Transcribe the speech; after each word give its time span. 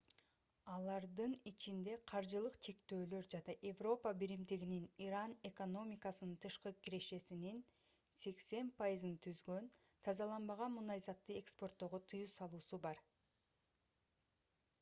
алардын 0.75 1.33
ичинде 1.49 1.91
каржылык 2.11 2.55
чектөөлөр 2.67 3.27
жана 3.33 3.53
европа 3.71 4.13
биримдигинин 4.23 4.87
иран 5.07 5.35
экономикасынын 5.49 6.39
тышкы 6.45 6.73
кирешесинин 6.87 7.61
80% 8.23 9.21
түзгөн 9.27 9.69
тазаланбаган 10.09 10.73
мунайзатты 10.79 11.35
экспорттоого 11.43 12.01
тыюу 12.13 12.31
салуусу 12.37 12.81
бар 12.87 13.05